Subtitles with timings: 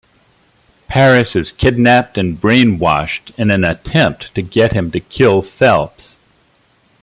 [0.87, 6.19] Paris is kidnapped and brainwashed in an attempt to get him to kill Phelps.